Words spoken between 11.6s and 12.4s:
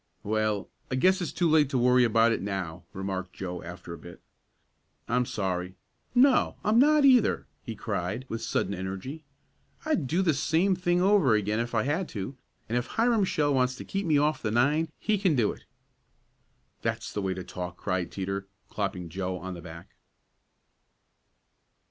I had to,